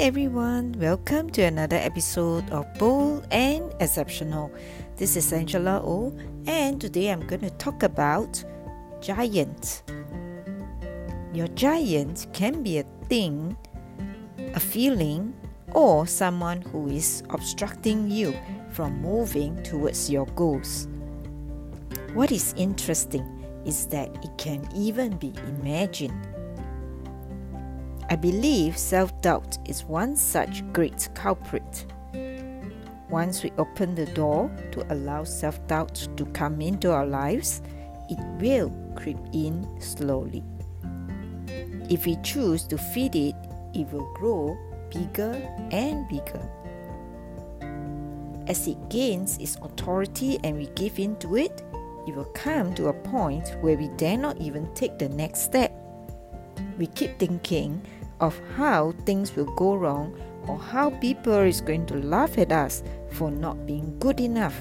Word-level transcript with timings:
everyone, 0.00 0.72
welcome 0.78 1.28
to 1.28 1.42
another 1.42 1.76
episode 1.76 2.48
of 2.52 2.64
Bold 2.78 3.26
and 3.30 3.70
Exceptional. 3.80 4.50
This 4.96 5.14
is 5.14 5.30
Angela 5.30 5.82
O, 5.84 6.16
and 6.46 6.80
today 6.80 7.10
I'm 7.10 7.26
going 7.26 7.42
to 7.42 7.50
talk 7.50 7.82
about 7.82 8.42
giant. 9.02 9.82
Your 11.34 11.48
giant 11.48 12.28
can 12.32 12.62
be 12.62 12.78
a 12.78 12.84
thing, 13.10 13.54
a 14.54 14.58
feeling, 14.58 15.34
or 15.72 16.06
someone 16.06 16.62
who 16.62 16.88
is 16.88 17.22
obstructing 17.28 18.10
you 18.10 18.34
from 18.70 19.02
moving 19.02 19.62
towards 19.62 20.08
your 20.08 20.24
goals. 20.28 20.88
What 22.14 22.32
is 22.32 22.54
interesting 22.56 23.26
is 23.66 23.86
that 23.88 24.08
it 24.24 24.30
can 24.38 24.66
even 24.74 25.18
be 25.18 25.34
imagined 25.46 26.26
I 28.12 28.16
believe 28.16 28.76
self 28.76 29.18
doubt 29.22 29.56
is 29.66 29.84
one 29.84 30.16
such 30.16 30.64
great 30.72 31.08
culprit. 31.14 31.86
Once 33.08 33.44
we 33.44 33.52
open 33.56 33.94
the 33.94 34.06
door 34.06 34.50
to 34.72 34.84
allow 34.92 35.22
self 35.22 35.64
doubt 35.68 36.08
to 36.16 36.26
come 36.26 36.60
into 36.60 36.90
our 36.90 37.06
lives, 37.06 37.62
it 38.08 38.18
will 38.40 38.72
creep 38.96 39.18
in 39.32 39.64
slowly. 39.80 40.42
If 41.88 42.04
we 42.04 42.16
choose 42.24 42.64
to 42.64 42.78
feed 42.78 43.14
it, 43.14 43.36
it 43.74 43.92
will 43.92 44.12
grow 44.14 44.58
bigger 44.90 45.34
and 45.70 46.08
bigger. 46.08 46.42
As 48.48 48.66
it 48.66 48.88
gains 48.88 49.38
its 49.38 49.54
authority 49.62 50.40
and 50.42 50.56
we 50.56 50.66
give 50.74 50.98
in 50.98 51.14
to 51.18 51.36
it, 51.36 51.62
it 52.08 52.16
will 52.16 52.32
come 52.34 52.74
to 52.74 52.88
a 52.88 52.92
point 52.92 53.54
where 53.60 53.76
we 53.76 53.86
dare 53.96 54.18
not 54.18 54.36
even 54.38 54.74
take 54.74 54.98
the 54.98 55.08
next 55.10 55.42
step. 55.42 55.72
We 56.76 56.88
keep 56.88 57.18
thinking 57.18 57.86
of 58.20 58.40
how 58.56 58.92
things 59.04 59.34
will 59.34 59.52
go 59.56 59.74
wrong 59.74 60.14
or 60.46 60.58
how 60.58 60.90
people 60.90 61.38
is 61.38 61.60
going 61.60 61.86
to 61.86 61.94
laugh 61.96 62.38
at 62.38 62.52
us 62.52 62.82
for 63.12 63.30
not 63.30 63.66
being 63.66 63.98
good 63.98 64.20
enough. 64.20 64.56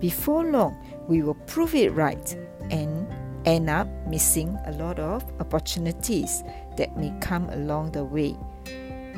Before 0.00 0.44
long, 0.44 0.76
we 1.08 1.22
will 1.22 1.34
prove 1.46 1.74
it 1.74 1.90
right 1.92 2.36
and 2.70 3.06
end 3.46 3.68
up 3.68 3.88
missing 4.06 4.56
a 4.66 4.72
lot 4.72 4.98
of 4.98 5.24
opportunities 5.40 6.42
that 6.76 6.96
may 6.96 7.12
come 7.20 7.48
along 7.50 7.92
the 7.92 8.04
way. 8.04 8.36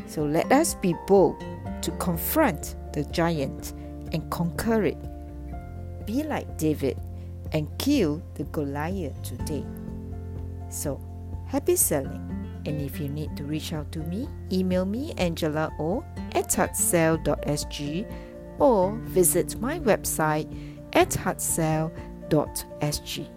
So 0.06 0.24
let 0.24 0.50
us 0.52 0.74
be 0.74 0.94
bold 1.06 1.42
to 1.82 1.90
confront 1.92 2.76
the 2.92 3.04
giant 3.04 3.72
and 4.12 4.28
conquer 4.30 4.84
it. 4.84 4.98
Be 6.06 6.22
like 6.22 6.58
David 6.58 6.98
and 7.52 7.68
kill 7.78 8.22
the 8.34 8.44
Goliath 8.44 9.20
today. 9.22 9.64
So, 10.68 11.00
happy 11.46 11.76
selling. 11.76 12.35
And 12.66 12.82
if 12.82 13.00
you 13.00 13.08
need 13.08 13.34
to 13.36 13.44
reach 13.44 13.72
out 13.72 13.92
to 13.92 14.00
me, 14.00 14.28
email 14.52 14.84
me 14.84 15.14
angela 15.18 15.70
o 15.78 16.04
at 16.32 16.48
heartsell.sg 16.48 18.12
or 18.58 18.96
visit 19.04 19.60
my 19.60 19.78
website 19.80 20.48
at 20.92 21.10
heartsell.sg. 21.10 23.35